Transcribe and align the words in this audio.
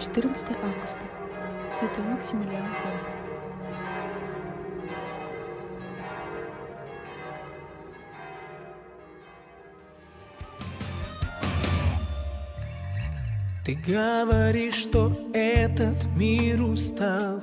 14 0.00 0.46
августа. 0.64 1.00
Святой 1.70 2.04
Максимилиан 2.04 2.64
Коль. 2.64 3.20
Ты 13.66 13.74
говоришь, 13.74 14.74
что 14.74 15.12
этот 15.34 16.04
мир 16.16 16.62
устал 16.62 17.40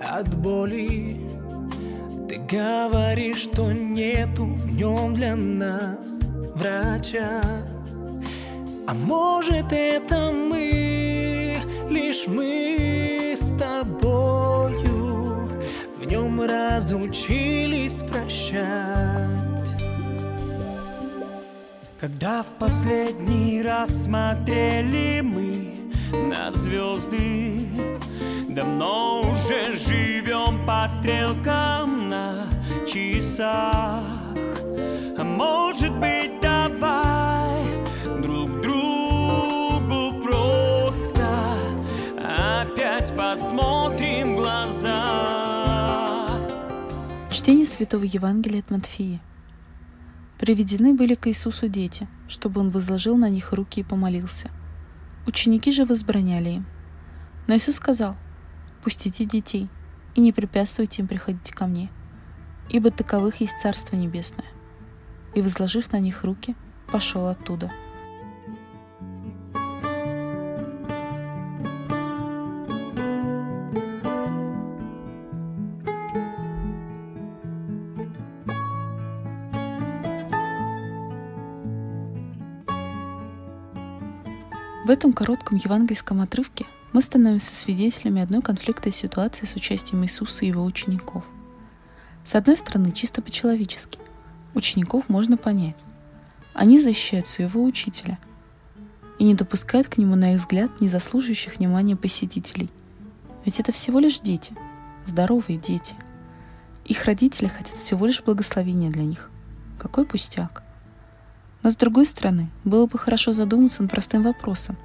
от 0.00 0.32
боли 0.36 1.26
Ты 2.28 2.36
говоришь, 2.36 3.44
что 3.44 3.72
нету 3.72 4.44
в 4.44 4.72
нем 4.72 5.14
для 5.14 5.34
нас 5.34 6.20
врача 6.54 7.42
А 8.86 8.94
может 8.94 9.72
это 9.72 10.30
мы, 10.30 10.93
лишь 11.94 12.26
мы 12.26 13.34
с 13.36 13.56
тобою. 13.58 15.48
В 15.98 16.04
нем 16.04 16.40
разучились 16.42 18.02
прощать. 18.10 19.34
Когда 22.00 22.42
в 22.42 22.58
последний 22.58 23.62
раз 23.62 24.04
смотрели 24.04 25.22
мы 25.22 25.74
на 26.12 26.50
звезды 26.50 27.66
Давно 28.54 29.22
уже 29.22 29.74
живем 29.74 30.64
по 30.64 30.86
стрелкам 30.88 32.08
на 32.08 32.46
часах 32.86 33.83
Святого 47.74 48.04
Евангелия 48.04 48.60
от 48.60 48.70
Матфея– 48.70 49.20
Приведены 50.38 50.94
были 50.94 51.14
к 51.14 51.28
Иисусу 51.28 51.68
дети, 51.68 52.08
чтобы 52.28 52.60
Он 52.60 52.70
возложил 52.70 53.16
на 53.16 53.28
них 53.28 53.52
руки 53.52 53.80
и 53.80 53.84
помолился. 53.84 54.50
Ученики 55.26 55.70
же 55.70 55.84
возбраняли 55.84 56.50
им. 56.50 56.66
Но 57.46 57.56
Иисус 57.56 57.76
сказал, 57.76 58.16
«Пустите 58.82 59.24
детей 59.24 59.68
и 60.14 60.20
не 60.20 60.32
препятствуйте 60.32 61.02
им 61.02 61.08
приходить 61.08 61.50
ко 61.50 61.66
мне, 61.66 61.90
ибо 62.68 62.90
таковых 62.90 63.40
есть 63.40 63.58
Царство 63.60 63.96
Небесное». 63.96 64.46
И, 65.34 65.40
возложив 65.40 65.92
на 65.92 65.98
них 65.98 66.24
руки, 66.24 66.54
пошел 66.92 67.26
оттуда– 67.26 67.72
В 84.84 84.90
этом 84.90 85.14
коротком 85.14 85.56
евангельском 85.56 86.20
отрывке 86.20 86.66
мы 86.92 87.00
становимся 87.00 87.54
свидетелями 87.54 88.20
одной 88.20 88.42
конфликтной 88.42 88.92
ситуации 88.92 89.46
с 89.46 89.56
участием 89.56 90.04
Иисуса 90.04 90.44
и 90.44 90.48
его 90.48 90.62
учеников. 90.62 91.24
С 92.26 92.34
одной 92.34 92.58
стороны, 92.58 92.92
чисто 92.92 93.22
по-человечески. 93.22 93.98
Учеников 94.52 95.08
можно 95.08 95.38
понять. 95.38 95.76
Они 96.52 96.78
защищают 96.78 97.26
своего 97.26 97.64
учителя 97.64 98.18
и 99.18 99.24
не 99.24 99.34
допускают 99.34 99.88
к 99.88 99.96
нему, 99.96 100.16
на 100.16 100.34
их 100.34 100.40
взгляд, 100.40 100.70
не 100.82 100.90
заслуживающих 100.90 101.56
внимания 101.56 101.96
посетителей. 101.96 102.68
Ведь 103.46 103.60
это 103.60 103.72
всего 103.72 104.00
лишь 104.00 104.20
дети, 104.20 104.52
здоровые 105.06 105.58
дети. 105.58 105.94
Их 106.84 107.06
родители 107.06 107.46
хотят 107.46 107.78
всего 107.78 108.04
лишь 108.04 108.22
благословения 108.22 108.90
для 108.90 109.04
них. 109.04 109.30
Какой 109.78 110.04
пустяк. 110.04 110.62
Но 111.64 111.70
с 111.70 111.76
другой 111.76 112.04
стороны, 112.04 112.50
было 112.62 112.84
бы 112.86 112.98
хорошо 112.98 113.32
задуматься 113.32 113.82
над 113.82 113.90
простым 113.90 114.22
вопросом. 114.22 114.76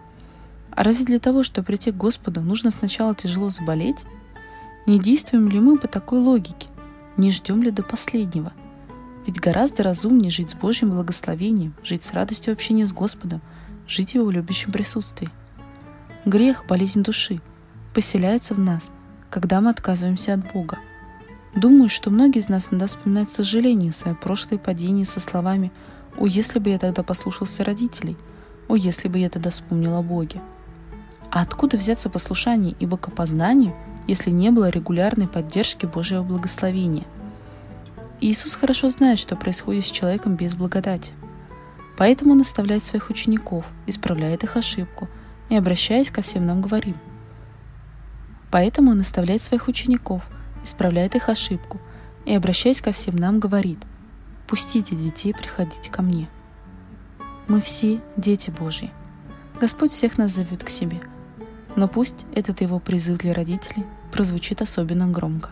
А 0.72 0.81
разве 0.81 1.03
для 1.03 1.19
того, 1.19 1.44
чтобы 1.44 1.66
прийти 1.66 1.91
к 1.91 1.97
Господу, 1.97 2.40
нужно 2.40 2.72
сначала 2.72 3.13
тяжело 3.13 3.50
заболеть? 3.50 4.06
Не 4.85 4.97
действуем 4.97 5.50
ли 5.50 5.59
мы 5.59 5.78
по 5.78 5.89
такой 5.89 6.19
логике? 6.19 6.68
Не 7.18 7.31
ждем 7.31 7.62
ли 7.62 7.69
до 7.69 7.84
последнего? 7.84 8.53
Ведь 9.28 9.41
гораздо 9.41 9.84
разумнее 9.84 10.31
жить 10.31 10.51
с 10.51 10.53
Божьим 10.53 10.91
благословением, 10.91 11.73
жить 11.84 12.03
с 12.03 12.13
радостью 12.13 12.53
общения 12.53 12.88
с 12.88 12.94
Господом, 12.94 13.41
жить 13.85 14.12
в 14.12 14.16
Его 14.16 14.31
любящем 14.31 14.72
присутствии. 14.72 15.29
Грех, 16.23 16.63
болезнь 16.66 17.03
души, 17.03 17.41
поселяется 17.94 18.53
в 18.53 18.59
нас, 18.59 18.89
когда 19.29 19.59
мы 19.59 19.72
отказываемся 19.72 20.34
от 20.34 20.53
Бога. 20.53 20.79
Думаю, 21.53 21.89
что 21.89 22.09
многие 22.09 22.39
из 22.39 22.47
нас 22.47 22.72
надо 22.72 22.88
вспоминать 22.88 23.29
сожаление 23.29 23.91
свое 23.91 24.16
прошлое 24.16 24.59
падение 24.59 25.03
со 25.03 25.19
словами– 25.19 25.73
о, 26.19 26.28
если 26.28 26.59
бы 26.59 26.69
я 26.69 26.78
тогда 26.78 27.02
послушался 27.02 27.63
родителей! 27.63 28.18
О, 28.68 28.75
если 28.75 29.07
бы 29.07 29.19
я 29.19 29.30
тогда 29.30 29.52
вспомнил 29.52 29.96
о 29.96 30.02
Боге! 30.02 30.41
А 31.31 31.41
откуда 31.41 31.78
взяться 31.78 32.09
послушание 32.09 32.75
и 32.78 32.85
богопознанию, 32.85 33.74
если 34.06 34.30
не 34.30 34.50
было 34.50 34.69
регулярной 34.69 35.30
поддержки 35.30 35.85
Божьего 35.85 36.22
благословения? 36.22 37.06
Иисус 38.19 38.56
хорошо 38.56 38.90
знает, 38.90 39.18
что 39.18 39.38
происходит 39.38 39.88
с 39.88 39.91
человеком 39.91 40.35
без 40.35 40.56
благодати. 40.56 41.13
Поэтому 41.97 42.34
он 42.34 42.40
наставляет 42.40 42.84
своих 42.84 43.09
учеников, 43.09 43.63
исправляет 43.88 44.44
их 44.44 44.57
ошибку 44.57 45.07
и, 45.47 45.56
обращаясь 45.56 46.12
ко 46.12 46.22
всем 46.22 46.46
нам, 46.46 46.62
говорим. 46.62 46.97
Поэтому 48.51 48.91
он 48.91 48.97
наставляет 48.97 49.41
своих 49.41 49.69
учеников, 49.69 50.24
исправляет 50.66 51.16
их 51.16 51.30
ошибку 51.30 51.80
и, 52.25 52.36
обращаясь 52.36 52.81
ко 52.81 52.91
всем 52.91 53.16
нам, 53.16 53.40
говорит– 53.40 53.80
Пустите 54.50 54.96
детей 54.96 55.32
приходить 55.32 55.90
ко 55.92 56.02
мне. 56.02 56.28
Мы 57.48 57.62
все 57.62 58.02
дети 58.18 58.50
Божьи. 58.50 58.90
Господь 59.62 59.92
всех 59.92 60.18
нас 60.18 60.32
зовет 60.32 60.64
к 60.64 60.70
себе. 60.70 61.00
Но 61.76 61.88
пусть 61.88 62.26
этот 62.34 62.62
его 62.62 62.80
призыв 62.80 63.20
для 63.20 63.36
родителей 63.36 63.86
прозвучит 64.12 64.64
особенно 64.64 65.06
громко. 65.06 65.52